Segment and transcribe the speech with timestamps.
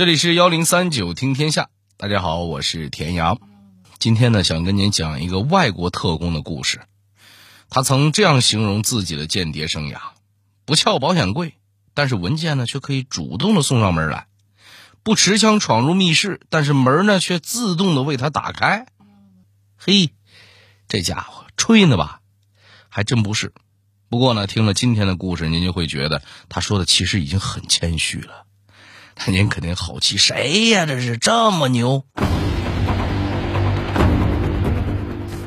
[0.00, 1.68] 这里是幺零三九听天下，
[1.98, 3.38] 大家好，我是田阳。
[3.98, 6.80] 今天呢，想跟您讲一个外国特工的故事。
[7.68, 9.98] 他曾这样形容自己的间谍生涯：
[10.64, 11.52] 不撬保险柜，
[11.92, 14.24] 但是文件呢却可以主动的送上门来；
[15.02, 18.86] 不持枪闯入密室，但是门呢却自动的为他打开。
[19.76, 20.14] 嘿，
[20.88, 22.22] 这家伙吹呢吧？
[22.88, 23.52] 还真不是。
[24.08, 28.46] 不过呢，听了今天的故事，您就会觉得他说的其实已经很谦虚了。
[29.26, 30.86] 您肯定好奇，谁呀？
[30.86, 32.04] 这是这么牛？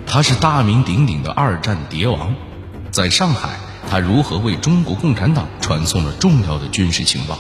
[0.06, 2.36] 他是大名鼎鼎的二战谍王，
[2.92, 3.58] 在上海，
[3.90, 7.40] 他如何为中国共产党传送了重要的军事情报？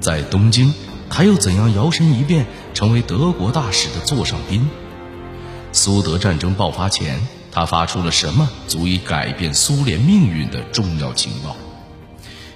[0.00, 0.72] 在东京，
[1.10, 4.68] 他又怎样摇身一变成为德国大使的座上宾？
[5.72, 7.20] 苏德战争爆发前，
[7.52, 11.54] 他发出了什么足以改变苏联命运的重要情报？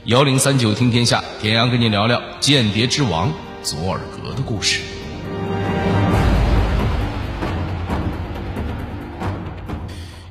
[0.08, 3.30] 幺零三九听天下，田阳跟你聊聊间谍之王
[3.62, 4.80] 佐尔格的故事。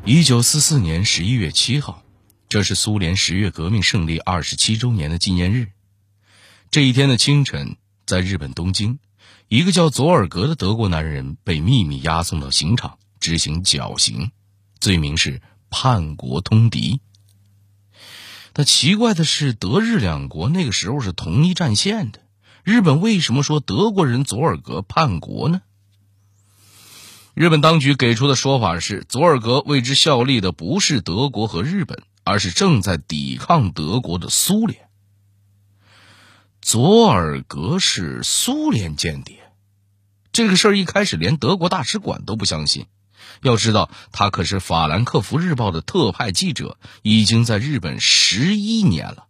[0.03, 2.01] 一九四四年十一月七号，
[2.49, 5.67] 这是苏联十月革命胜利二十七周年的纪念日。
[6.71, 8.97] 这一天的清晨，在日本东京，
[9.47, 14.31] 一个叫佐尔格的德国男人被秘密押送到刑场执行绞刑，
[14.79, 16.99] 罪名是叛国通敌。
[18.57, 22.21] 但奇怪的是，德日两国那个时候是同一战线的，
[22.63, 25.61] 日本为什么说德国人佐尔格叛国呢？
[27.35, 34.89] 日本当局给出的说法是，佐尔格为之效力的不是德国和日本，而是正在抵抗德国的苏联。
[36.59, 39.37] 佐尔格是苏联间谍，
[40.31, 42.87] 这个事儿一开始连德国大使馆都不相信。
[43.41, 49.27] 要知道，他可是《法兰克福日报》的特派记者，已经在日本十一年了。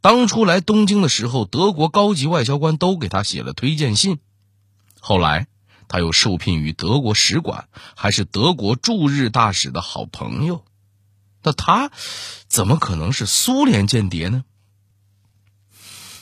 [0.00, 4.18] 当初来东京的时候，德国高级外交官都给他写了推荐信。
[4.98, 5.46] 后来。
[5.92, 10.64] 他又受聘于德国使馆，还是德国驻日大使的好朋友。
[11.42, 11.90] 那他
[12.46, 14.44] 怎么可能是苏联间谍呢？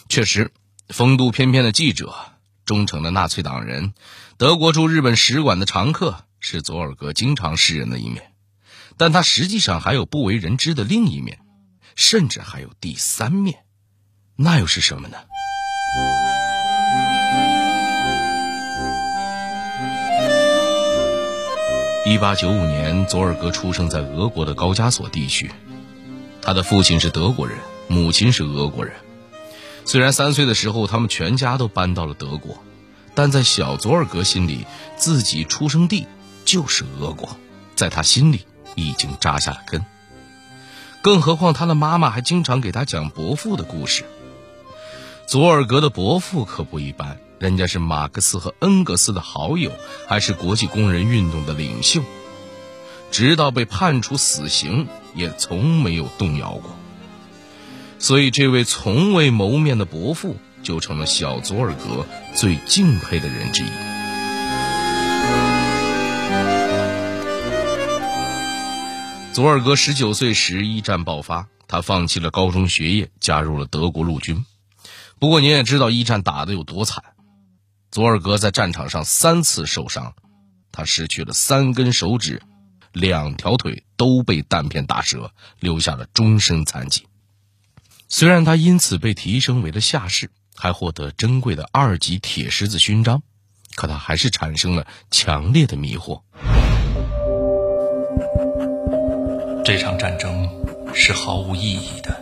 [0.08, 0.52] 确实，
[0.88, 2.16] 风度翩翩的记者、
[2.64, 3.92] 忠诚的纳粹党人、
[4.38, 8.32] 德国驻日本使馆的常客，是佐尔格经常示人的一面。
[8.96, 11.38] 但他实际上还有不为人知的另一面，
[11.94, 13.64] 甚至还有第三面。
[14.34, 15.16] 那又是什么呢？
[22.06, 25.50] 一八九五年，佐尔格出生在俄国的高加索地区。
[26.40, 28.94] 他的父亲是德国人，母亲是俄国人。
[29.84, 32.62] 虽然三岁的时候他们全家都搬到了德国，
[33.14, 34.64] 但在小佐尔格心里，
[34.96, 36.06] 自己出生地
[36.48, 37.36] 就是俄国，
[37.76, 39.84] 在他心里已经扎下了根。
[41.02, 44.06] 更何况他的妈妈还经常给他讲伯父的故事。
[45.26, 47.18] 佐尔格的伯父可不一般。
[47.38, 49.72] 人家是马克思和恩格斯的好友，
[50.08, 52.00] 还是国际工人运动的领袖，
[53.10, 56.74] 直到被判处死刑，也从没有动摇过。
[57.98, 63.87] 所以，这位从未谋面的伯父，就成了小佐尔格最敬佩的人之一。
[69.38, 74.44] 佐尔格十九岁时，一战爆发，他放弃了高中学业，加入了德国陆军。
[75.20, 77.04] 不过，您也知道一战打得有多惨。
[77.92, 80.14] 佐尔格在战场上三次受伤，
[80.72, 82.42] 他失去了三根手指，
[82.92, 87.06] 两条腿都被弹片打折，留下了终身残疾。
[88.08, 93.22] 虽然他因此被提升为了下士，还获得珍贵的二级铁十字勋章，
[93.76, 96.22] 可他还是产生了强烈的迷惑。
[99.68, 100.48] 这场战争
[100.94, 102.18] 是毫无意义的，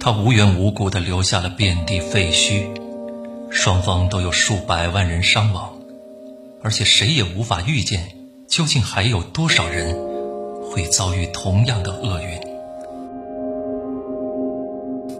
[0.00, 2.70] 他无缘无故的留下了遍地废墟。
[3.50, 5.78] 双方都有数百万人伤亡，
[6.62, 8.16] 而且谁也无法预见，
[8.48, 9.94] 究竟还有多少人
[10.70, 12.40] 会遭遇同样的厄运。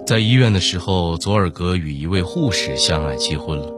[0.06, 3.70] 在医院的时候，佐尔格与一位护士相爱结婚了，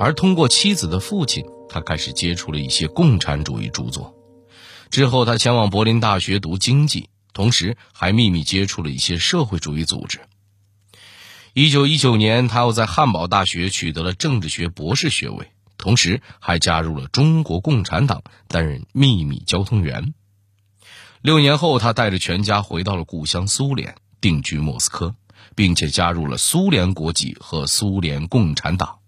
[0.00, 4.12] 而通过妻子的父亲，他开始接触了一些共产主义著作。
[4.92, 10.20] 之后，他前往柏林大学读经济，同时还秘密接触了一些社会主义组织。
[11.54, 20.12] 一九一九年，他又在汉堡大学取得了政治学博士学位，同时还加入了中国共产党，担任秘密交通员。
[21.22, 25.14] 六年后，他带着全家回到了故乡苏联，定居莫斯科，
[25.54, 28.98] 并且加入了苏联国籍和苏联共产党。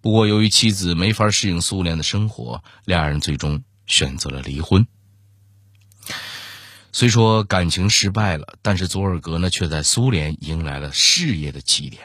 [0.00, 4.86] 不过，由于妻子没法适应苏联的生活，两人最终选择了离婚。
[6.92, 12.04] 虽说感情失败了，但是佐尔格呢却在苏联迎来了事业的起点。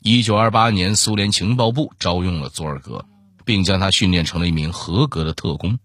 [0.00, 3.06] 一九二八年，苏联情报部招用了佐尔格，
[3.44, 5.78] 并将他训练成了一名合格的特工。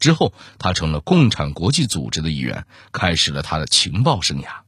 [0.00, 4.62] 之后，他成了共产国际组织的一员，开始了他的情报生涯。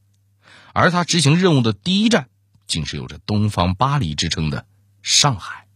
[0.71, 2.27] 而他执行任务的第一站，
[2.67, 4.65] 竟是有着“东方巴黎”之称的
[5.01, 5.67] 上海。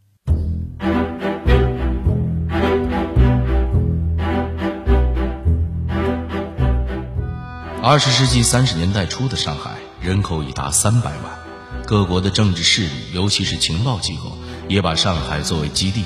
[7.81, 11.39] 二十世纪三十年代初的上海，人口已达三百万，
[11.85, 14.37] 各国的政治势力，尤其是情报机构，
[14.67, 16.03] 也把上海作为基地。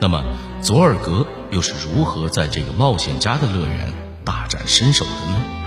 [0.00, 0.24] 那么，
[0.62, 3.92] 佐尔格又是如何在这个冒险家的乐园
[4.24, 5.61] 大展身手的呢？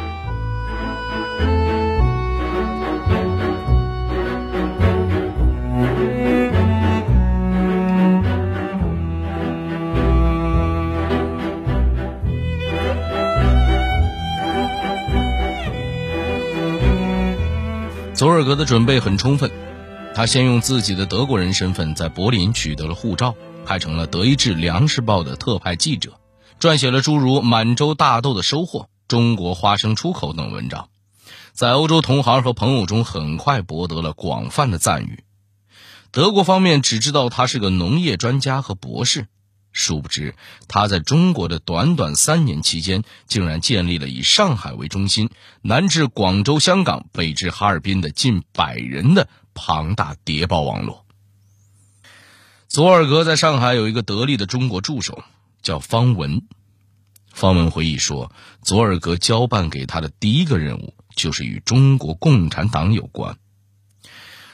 [18.25, 19.51] 佐尔格的准备很充分，
[20.15, 23.35] 他先用自己的德国人身份在柏林取得了护照，
[23.67, 26.19] 派成了德意志粮食报的特派记者，
[26.59, 30.89] 撰写了诸如满洲大豆的收获、中国花生出口等文章，
[31.53, 35.23] 在欧洲同行和朋友中很快博得了广泛的赞誉。
[36.09, 39.27] 德国方面只知道他是个农业专家和博士。
[39.77, 40.35] 殊不知，
[40.69, 45.29] 他在中国的短短三年期间，竟然建立了以上海为中心，
[45.61, 51.05] 南至广州、香港，北至哈尔滨的近百人的庞大谍报网络。
[52.69, 55.25] 佐尔格在上海有一个得力的中国助手，
[55.61, 56.41] 叫方文。
[57.33, 58.31] 方文回忆说，
[58.61, 63.37] 佐尔格交办给他的第一个任务，就是与中国共产党有关。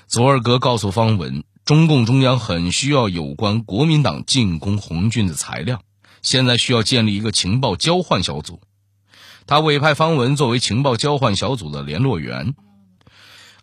[0.08, 1.44] 佐尔格告诉方文。
[1.64, 5.84] 中共中央很需要有关国民党进攻红军的材料，
[6.22, 8.62] 现在需要建立一个情报交换小组。
[9.46, 12.56] 他委派方文作为情报交换小组的联络员，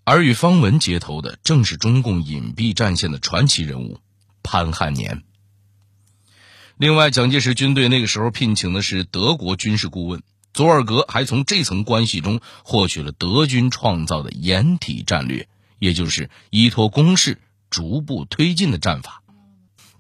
[0.05, 3.99] 而与方文接头的正是中共隐蔽战线的传奇人物
[4.43, 5.25] 潘汉年。
[6.77, 10.23] 另外，蒋介石军队那个时候聘请的是德国军事顾问，
[10.53, 15.49] 佐尔格还从这层关系中获取了德军创造的掩体战略，
[15.81, 17.41] 也就是依托攻势。
[17.71, 19.23] 逐步推进的战法，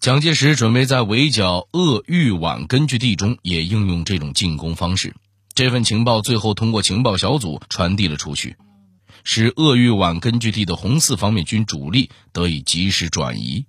[0.00, 5.14] 蒋介石准备在围剿鄂豫皖根据地中也应用这种进攻方式。
[5.54, 8.56] 这份情报最后通过情报小组传递了出去，
[9.24, 13.66] 使鄂豫皖根据地的红四方面军主力得以及时转移。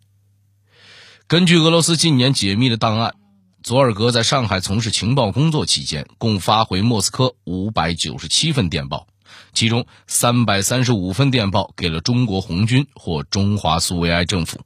[1.28, 3.16] 根据俄罗斯近年解密的档案，
[3.64, 9.08] 佐尔格在上海从事情报工作期间，共发回莫斯科五百九十七份电报。
[9.54, 14.60] 其中三百三十五份电报给了中国红军或中华苏维埃政府。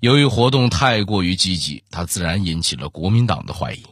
[0.00, 3.82] 由于活动太过于积极，他自然引起了国民党的怀疑。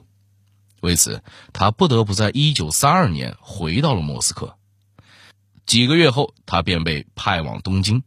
[0.81, 1.23] 为此，
[1.53, 4.55] 他不得不在一九三二年回到了莫斯科。
[5.65, 8.03] 几个月后，他便被派往东京，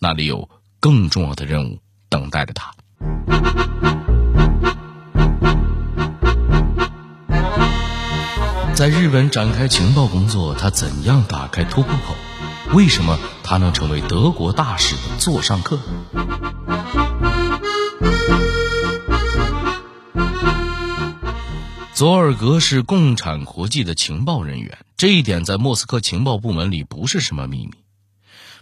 [0.00, 1.78] 那里有更重要的任务
[2.08, 2.74] 等待着他。
[8.78, 12.14] 在日本展开情报工作，他怎样打开突破口？
[12.76, 15.80] 为什么他能成为德国大使的座上客？
[21.92, 27.72] 佐尔格是共产国际的情报人员，这一点在莫斯科情报部门里不是什么秘密。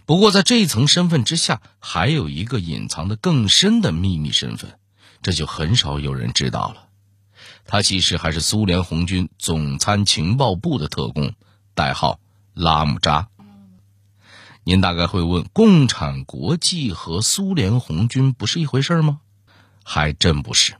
[0.07, 4.79] 不过，在这一层身份之下，还有一个隐藏的更深的秘密身份，
[5.21, 6.86] 这就很少有人知道了。
[7.67, 11.33] 他其实还是苏联红军总参情报部的特工，
[11.75, 12.19] 代号
[12.53, 13.27] 拉姆扎。
[14.63, 19.19] 您大概会问：共产国际和苏联红军不是一回事吗？
[19.83, 20.75] 还真不是。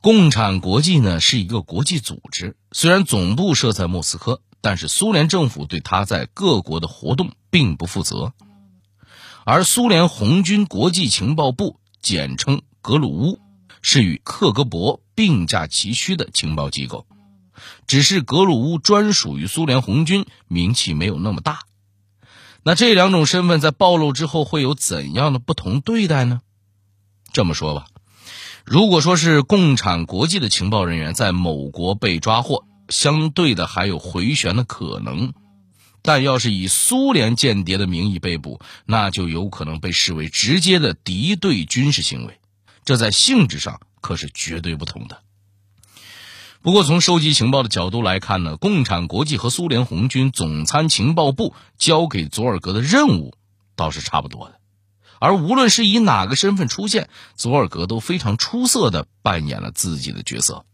[0.00, 8.32] 共产国际呢是一个国际组织，虽然总部设在莫斯科，但是苏联政府对他在各国的活动并不负责。
[9.44, 13.38] 而苏联红军国际情报部，简称格鲁乌。
[13.86, 17.06] 是与克格勃并驾齐驱的情报机构，
[17.86, 21.60] 只是格鲁乌专属于苏联红军，名气没有那么大。
[22.62, 26.40] 那这两种身份在暴露之后会有怎样的不同对待呢？
[27.30, 27.84] 这么说吧，
[28.64, 35.32] 如果说是共产国际的情报人员在某国被抓获，相对的还有回旋的可能；
[36.00, 42.40] 但要是以苏联间谍的名义被捕，那就有可能被视为直接的敌对军事行为。
[42.84, 45.22] 这在性质上可是绝对不同的。
[46.60, 53.34] 不过，从收集情报的角度来看呢，共产国际和苏联红军总参情报部交给佐尔格的任务
[53.76, 54.58] 倒是差不多的。
[55.20, 60.64] 而无论是以哪个身份出现，佐尔格都非常出色的扮演了自己的角色。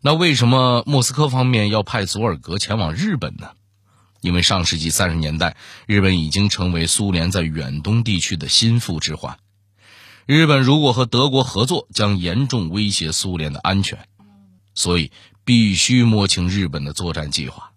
[0.00, 3.50] 那为什么莫斯科方面要派佐尔格前往日本呢？
[4.20, 5.56] 因为上世纪三十年代，
[5.86, 9.38] 日本已经成为苏联在远东地区的心腹之患。
[10.26, 13.98] 日本如果和德国合作，将严重威胁苏联的安全，
[14.72, 15.10] 所以
[15.44, 17.72] 必须摸清日本的作战计划。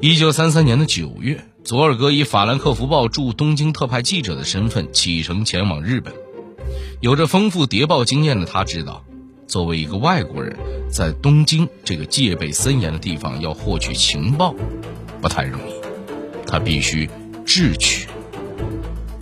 [0.00, 6.14] 一九三三年的九月，佐尔格以《法兰克福报》驻东京特派记者的身份启程前往日本。
[7.00, 9.04] 有着丰富谍报经验的他知道，
[9.48, 10.56] 作为一个外国人，
[10.88, 14.54] 在东京这个戒备森严的地方要获取情报，
[15.20, 15.72] 不太容易。
[16.46, 17.10] 他必须
[17.44, 18.06] 智取。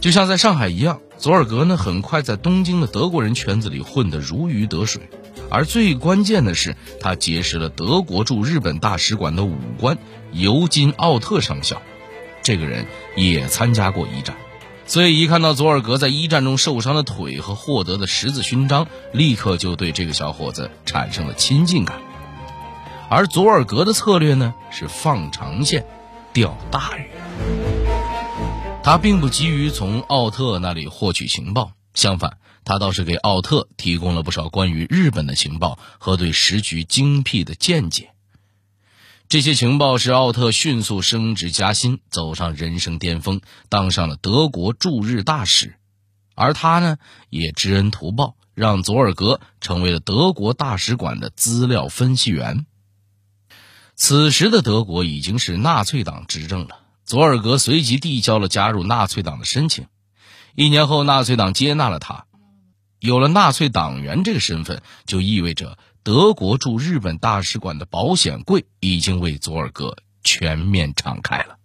[0.03, 5.09] 就像在上海一样，佐尔格呢很快在东京的德国人圈子里混得如鱼得水，
[5.49, 9.97] 而最关键的是，他结识了德国驻日本大使馆的武官
[10.33, 11.81] 尤金·奥特上校，
[12.43, 14.35] 这个人也参加过一战，
[14.87, 22.01] 所以一看到佐尔格在一战中受伤的腿和获得的十字勋章，立刻就对这个小伙子产生了亲近感。
[23.09, 25.87] 而佐尔格的策略呢是放长线，
[26.33, 27.12] 钓大鱼。
[28.85, 38.11] 他并不急于从奥特那里获取情报，相反，他倒是给奥特提供了不少关于日本的情报和对时局精辟的见解。
[39.29, 45.77] 这些情报使奥特迅速升职加薪，走上人生巅峰，当上了德国驻日大使。
[46.35, 46.99] 而他呢，
[47.31, 52.67] 也知恩图报，让佐尔格成为了德国大使馆的资料分析员。
[53.95, 56.81] 此时的德国已经是纳粹党执政了。
[57.05, 59.87] 佐尔格随即递交了加入纳粹党的申请，
[60.55, 62.27] 一年后，纳粹党接纳了他。
[63.01, 71.57] 有了纳粹党员这个身份，就意味着德国驻日本大使馆的保险柜已经为佐尔格全面敞开了。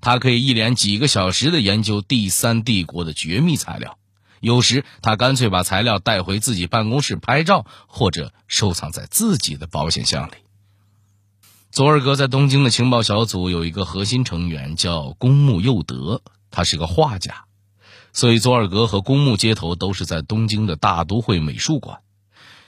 [0.00, 3.98] 他可以一连几个小时的研究第三帝国的绝密材料，
[4.40, 10.32] 有时他干脆把材料带回自己办公室拍照，或者收藏在自己的保险箱里。
[11.76, 17.44] 佐尔格在东京的情报小组有一个核心成员叫公木佑德，他是个画家，
[18.14, 21.98] 所以佐尔格和公木接头都是在东京的大都会美术馆。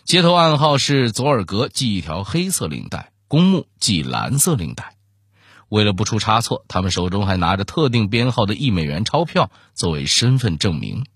[0.05, 4.99] 接头暗号是佐尔格系一条黑色领带，公木系蓝色领带。
[5.71, 11.07] 为了不出差错，他们手中还拿着特定编号的一美元钞票作为身份证明。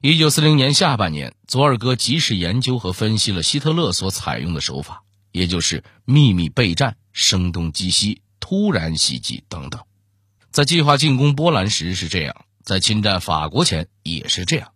[0.00, 5.02] 一九四零年下半年，佐尔格及时研究和分析了希特勒所采用的手法。
[5.32, 9.80] 也就是秘密备战、声东击西、突然袭击等等，
[10.50, 14.72] 在计划进攻波兰时是这样，在侵占法国前也是这样。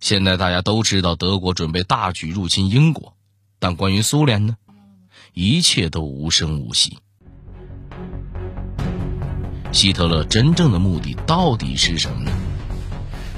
[0.00, 3.14] 现在大家都知道德国准备大举入侵英国，
[3.58, 4.56] 但关于苏联呢，
[5.32, 6.98] 一切都无声无息。
[9.72, 12.32] 希特勒真正的目的到底是什么呢？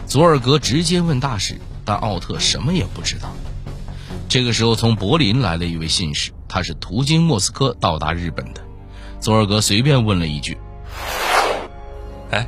[0.06, 3.34] 佐尔格直接问大使，但奥特什么也不知道。
[4.28, 6.32] 这个时候，从柏林来了一位信使。
[6.52, 8.60] 他是途经莫斯科到达日本的，
[9.20, 10.58] 佐尔格随便问了一句
[12.30, 12.46] ：“哎，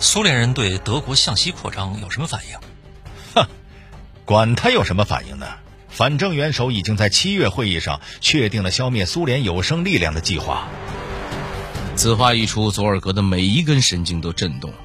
[0.00, 2.58] 苏联人对德国向西扩张有什么反应
[3.36, 3.46] ？”“哼，
[4.24, 5.46] 管他有什么反应呢？
[5.88, 10.66] 反正元首已经在七月会议上确定了消灭苏联有生力量的计划。”
[11.94, 14.76] 此话一出，佐尔格的每一根神经都震动了。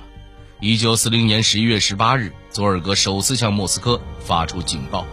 [0.59, 5.03] 一九四零年十一月十八日，佐尔格首次向莫斯科发出警报：“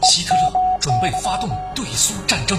[0.00, 2.58] 希特勒。”准备发动对苏战争。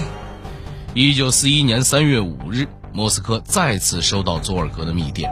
[0.94, 5.28] 一九四一年三月五日，莫斯科再次收到佐尔格的密电。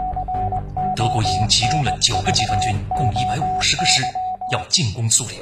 [0.97, 4.03] 德国已经集中了九个集团军，共一百五十个师，
[4.53, 5.41] 要进攻苏联。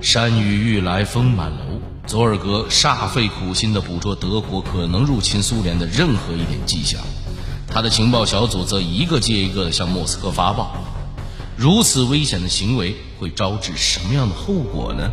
[0.00, 7.00] 山雨欲来风满楼，佐尔格煞费苦心地捕捉德国可能入侵苏联的任何一点迹象，
[7.68, 10.74] 他的情报小组则一个接一个地向莫斯科发报。
[11.56, 15.12] 如此危险的行为会招致什么样的后果呢？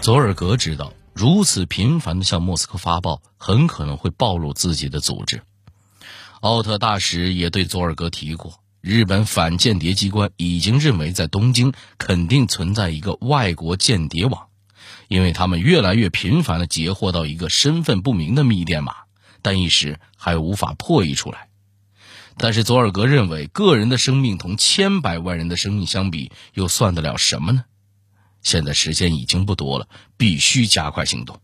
[0.00, 5.42] 佐尔格知道，如此频繁的向莫斯科发报，很可能会暴露自己的组织。
[6.40, 14.46] 奥特大使也对佐尔格提过，日本反间谍机关已经认为在东京肯定存在一个外国间谍网，
[15.08, 18.94] 因为他们越来越频繁的截获到一个身份不明的密电码。
[19.42, 21.48] 但一时还无法破译出来。
[22.36, 27.64] 但是佐尔格认为，个人的生命同千百万人的生命相比，又算得了什么呢？
[28.42, 31.40] 现在时间已经不多了，必须加快行动。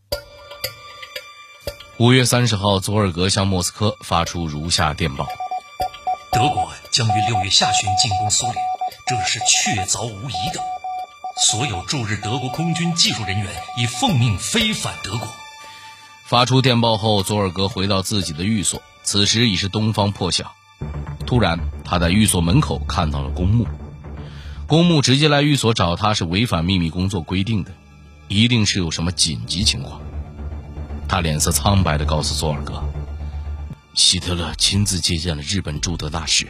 [1.98, 5.28] 五月三十号，佐尔格向莫斯科发出如下电报：
[6.32, 8.56] 德国将于六月下旬进攻苏联，
[9.06, 10.62] 这是确凿无疑的。
[11.38, 15.28] 所有驻日德国空军技术人员已奉命飞返德国。
[16.26, 18.83] 发出电报后，佐尔格回到自己的寓所。
[19.04, 20.52] 此时已是东方破晓。
[21.25, 23.64] 突然，他在寓所门口看到了公墓。
[24.66, 27.71] 公墓直接来寓所找他是违反秘密工作规定的，
[28.26, 30.00] 一定是有什么紧急情况。
[31.06, 32.83] 他脸色苍白地告诉佐尔格
[33.95, 36.49] ：“希特勒亲自接见了日本驻德大使，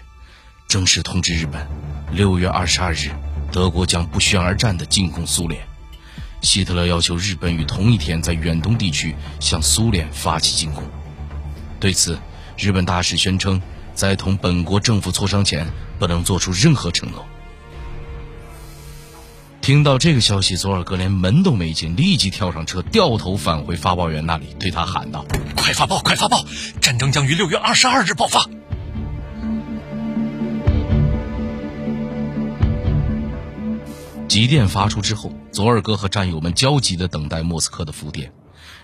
[0.66, 1.68] 正式通知日本，
[2.10, 3.10] 六月二十二日，
[3.52, 5.65] 德国将不宣而战地进攻苏联。
[6.46, 10.82] 希特勒要求日本于同一天在远东地区向苏联发起进攻。
[11.78, 12.18] 对此，
[12.56, 13.60] 日本大使宣称，
[13.94, 15.66] 在同本国政府磋商前，
[15.98, 17.26] 不能做出任何承诺。”
[19.60, 25.26] 听到这个消息，佐尔格连门都没进，立即跳上车，掉头返回发报员那里，对他喊道
[25.56, 26.44] ：“快发报，快发报！
[26.80, 28.48] 战争将于六月二十二日爆发。”
[34.36, 38.34] 急电发出之后，佐尔格和战友们焦急地等待莫斯科的复电。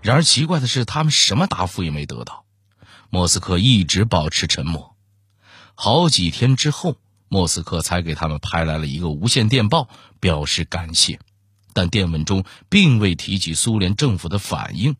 [0.00, 2.46] 然而奇怪的是，他们什么答复也没得到。
[3.10, 4.96] 莫斯科一直保持沉默。
[5.74, 6.96] 好几天之后。
[7.28, 9.90] 莫斯科才给他们拍来了一个无线电报，
[10.20, 11.18] 表示感谢，
[11.74, 14.96] 但电文中并未提及苏联政府的反应，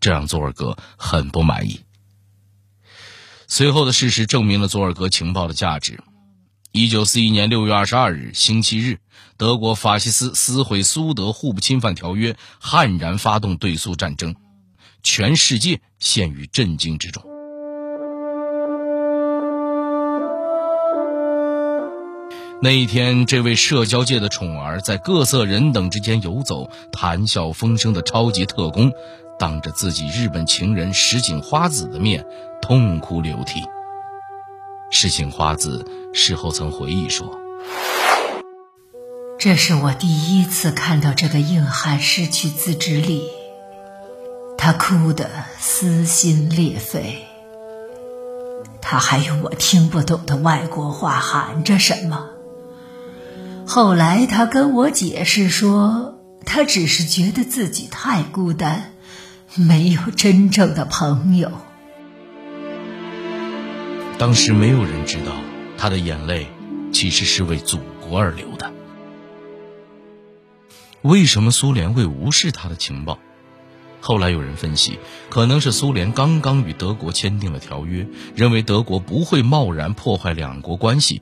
[0.00, 1.80] 这让佐尔格很不满意。
[3.46, 6.02] 随后的事实证明了佐尔格情报的价值。
[6.72, 8.96] 一九四一年六月二十二日，星期日，
[9.36, 14.34] 德国法西斯撕毁苏德互不侵犯条约，悍然发动对苏战争，
[15.02, 17.22] 全世界陷于震惊之中。
[22.62, 28.90] 那一天，这位社交界的宠儿在各色人等之间游走、谈笑风生的超级特工，
[29.38, 32.24] 当着自己日本情人石井花子的面
[32.62, 33.60] 痛哭流涕。
[34.94, 37.40] 事情花子事后曾回忆说
[39.40, 40.06] ：“这是我第
[40.40, 43.24] 一次看到这个硬汉失去自制力，
[44.58, 47.24] 他哭得撕心裂肺，
[48.82, 52.28] 他还用我听不懂的外国话喊着什么。”
[53.66, 58.92] 后来他跟我解释说，他只是觉得自己太孤单，
[59.54, 61.50] 没有真正的朋友。
[64.22, 65.32] 当时没有人知道，
[65.76, 66.46] 他的眼泪
[66.92, 68.72] 其实是为祖国而流的。
[71.00, 73.18] 为什么苏联会无视他的情报？
[74.00, 78.06] 后来有人分析，可能是苏联刚刚与德国签订了条约，
[78.36, 81.20] 认为德国不会贸然破坏两国关系。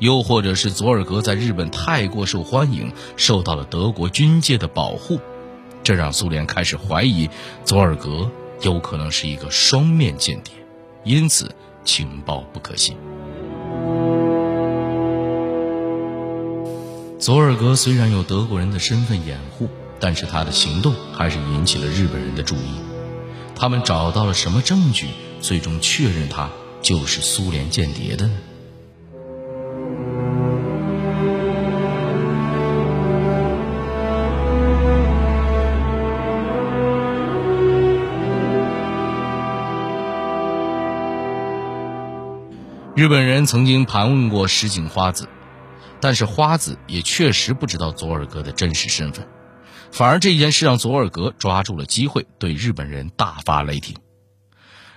[0.00, 5.20] 又或者是佐尔格在日本太过受欢迎，受到了德国军界的保护，
[5.84, 7.30] 这让苏联开始怀疑
[7.64, 8.28] 佐尔格
[8.62, 10.52] 有可能是一个双面间谍，
[11.04, 12.96] 因此情报不可信。
[17.18, 19.68] 佐尔格虽然有德国人的身份掩护，
[20.00, 22.80] 但是他的行动还是引起了日本人的注意。
[23.54, 25.06] 他们找到了什么证据，
[25.40, 28.34] 最终确认他就是苏联间谍的呢？
[43.02, 45.28] 日本人曾经盘问过石井花子，
[46.00, 49.26] 但是花子也确实不知道佐尔格的真实身份，
[49.90, 53.96] 反而这件事让佐尔格抓住了机会，对日本人大发雷霆。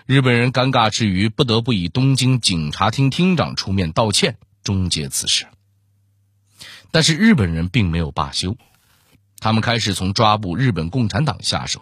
[0.06, 5.48] 日本人尴尬之余，不得不以东京警察厅厅长出面道歉，终结此事。
[6.92, 8.56] 但是日本人并没有罢休，
[9.40, 11.82] 他们开始从抓捕日本共产党下手，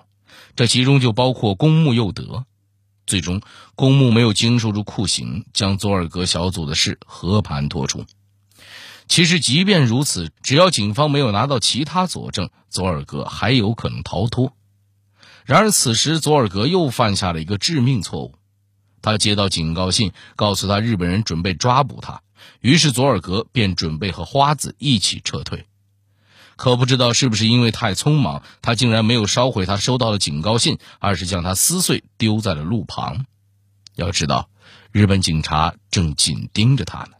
[0.55, 2.45] 这其中就包括公木佑德。
[3.05, 3.41] 最终，
[3.75, 8.05] 公墓没有经受住酷刑，将佐尔格小组的事和盘托出。
[9.07, 14.53] 其实，即便如此，只要警方没有拿到其他佐证，佐尔格还有可能逃脱。
[15.45, 18.35] 然而，此时佐尔格又犯下了一个致命错误。
[19.01, 22.21] 他接到警告信，告诉他日本人准备抓捕他，
[22.61, 25.65] 于是佐尔格便准备和花子一起撤退。
[26.55, 33.25] 可不知道是不是因为太匆忙，他竟然没有烧毁他收到的警告信，而是将它撕碎丢在了路旁。
[33.95, 34.49] 要知道，
[34.91, 37.11] 日本警察正紧盯着他呢。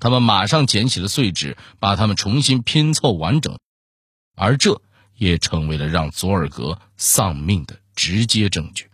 [0.00, 3.58] 他们马上捡起了碎纸，把它们重新拼凑完整，
[4.36, 4.80] 而这
[5.16, 8.90] 也成为了让佐尔格丧命的直接证据。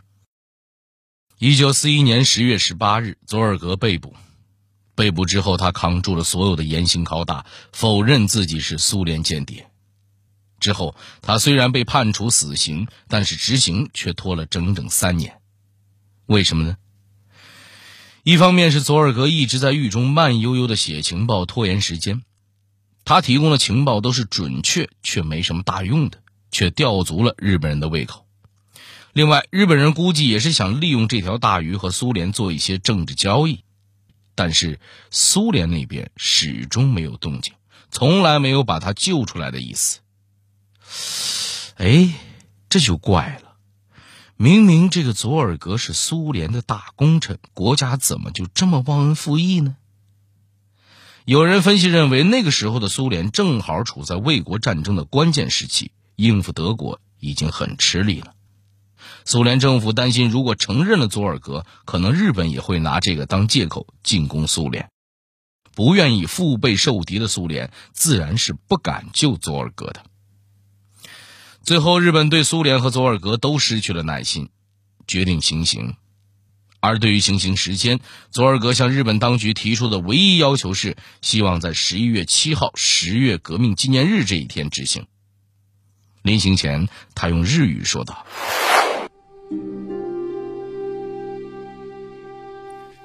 [1.38, 4.14] 一九四一年十月十八日，佐尔格被捕。
[4.94, 9.68] 被捕之后，他扛住了所有的严刑拷打，否认自己是苏联间谍。
[10.64, 15.38] 之后，他虽然被判处死刑，但是执行却拖了整整三年。
[16.24, 16.78] 为什么呢？
[18.22, 22.22] 一方面是佐尔格一直在狱中慢悠悠的写情报，拖延时间。
[23.04, 28.26] 他提供的情报都是准确却没什么大用的，却吊足了日本人的胃口。
[29.12, 33.62] 另外，日本人估计也是想利用这条大鱼和苏联做一些政治交易。
[34.34, 37.52] 但是苏联那边始终没有动静，
[37.90, 40.00] 从来没有把他救出来的意思。
[41.76, 42.14] 哎，
[42.68, 43.56] 这就怪了，
[44.36, 49.76] 明明这个佐尔格是苏联的大功臣，国家怎么就这么忘恩负义呢？
[51.24, 58.34] 有人分析认为，那个时候的苏联正好处在卫国战争的关键时期，应付德国已经很吃力了。
[59.24, 64.90] 苏联政府担心，如果承认了佐尔格，可能日本也会拿这个当借口进攻苏联。
[65.74, 70.04] 不愿意腹背受敌的苏联，自然是不敢救佐尔格的。
[71.64, 74.50] 最后，日本对苏联和佐尔格都失去了耐心，
[75.06, 75.96] 决定行刑。
[76.80, 78.00] 而对于行刑时间，
[78.30, 85.06] 佐尔格向日本当局提出的唯一要求是，希望在十一月七号十月革命纪念日这一天执行。
[86.20, 88.26] 临行前，他用日语说道。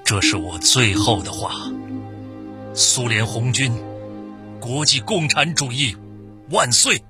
[0.04, 1.70] 这是我最后的话。
[2.74, 3.72] 苏联红军，
[4.60, 5.96] 国际共产主义
[6.50, 7.02] 万岁！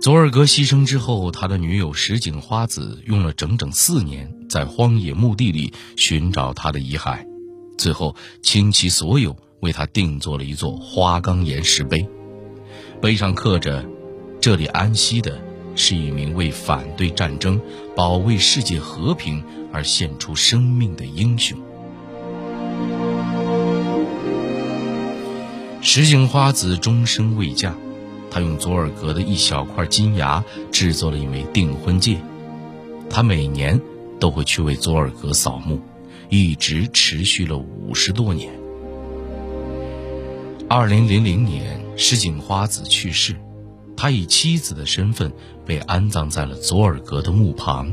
[0.00, 7.26] 佐尔格牺牲之后，他的女友石井花子用了整整四年，在荒野墓地里寻找他的遗骸，
[7.76, 12.08] 最后倾其所有为他定做了一座花岗岩石碑，
[13.00, 13.84] 碑上刻着
[14.40, 15.40] ：“这里安息的。”
[15.80, 17.60] 是一名为反对战争、
[17.94, 21.56] 保卫世界和平而献出生命的英雄。
[25.80, 27.76] 石井花子终生未嫁，
[28.38, 32.18] 他用佐尔格的一小块金牙制作了一枚订婚戒。
[33.10, 33.80] 他每年
[34.20, 35.80] 都会去为佐尔格扫墓，
[36.28, 38.52] 一直持续了五十多年。
[40.68, 43.34] 二零零零年，石井花子去世。
[43.96, 45.32] 他以妻子的身份
[45.66, 47.92] 被安葬在了佐尔格的墓旁。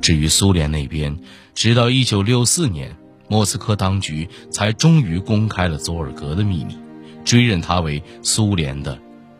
[0.00, 1.16] 至于苏联那边，
[1.54, 2.96] 直到一九六四年，
[3.28, 6.76] 莫斯科当局才终于公开了佐尔格的秘密，
[7.24, 8.98] 追认他为苏联的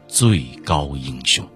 [0.09, 1.47] 最高英雄。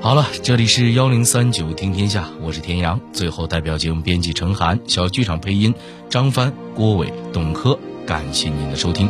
[0.00, 3.00] 好了，这里是幺零三九听天下，我是田阳。
[3.12, 5.74] 最后，代表节目编辑程涵、小剧场配音
[6.10, 9.08] 张帆、郭伟、董珂，感谢您的收听。